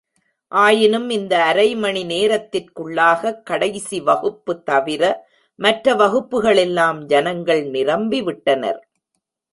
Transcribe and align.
ஆயினும் 0.51 1.09
இந்த 1.09 1.33
அரைமணி 1.49 2.01
நேரத்திற்குள்ளாக 2.11 3.33
கடைசி 3.43 3.99
வகுப்பு 4.01 4.55
தவிர, 4.63 5.03
மற்ற 5.59 5.95
வகுப்புகளெல்லாம் 5.95 7.01
ஜனங்கள் 7.07 7.63
நிரம்பி 7.71 8.21
விட்டனர்! 8.27 8.81